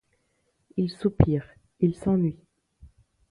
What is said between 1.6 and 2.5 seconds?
il s’ennuie.